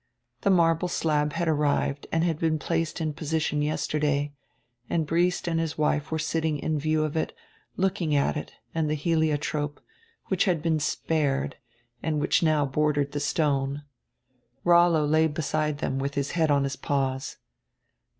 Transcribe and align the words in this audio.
The 0.41 0.49
marble 0.49 0.87
slab 0.87 1.33
had 1.33 1.47
arrived 1.47 2.07
and 2.11 2.23
been 2.39 2.57
placed 2.57 2.99
in 2.99 3.13
position 3.13 3.61
yesterday, 3.61 4.33
and 4.89 5.05
Briest 5.05 5.47
and 5.47 5.59
his 5.59 5.77
wife 5.77 6.09
were 6.09 6.17
sitting 6.17 6.57
in 6.57 6.79
view 6.79 7.05
or 7.05 7.15
it, 7.15 7.35
looking 7.77 8.15
at 8.15 8.35
it 8.35 8.51
and 8.73 8.89
the 8.89 8.95
heliotrope, 8.95 9.79
which 10.25 10.45
had 10.45 10.63
been 10.63 10.79
spared, 10.79 11.57
and 12.01 12.19
which 12.19 12.41
now 12.41 12.65
bordered 12.65 13.11
the 13.11 13.19
stone. 13.19 13.83
Rollo 14.63 15.05
lay 15.05 15.27
beside 15.27 15.77
them 15.77 15.99
with 15.99 16.15
his 16.15 16.31
head 16.31 16.49
on 16.49 16.63
his 16.63 16.77
paws. 16.77 17.37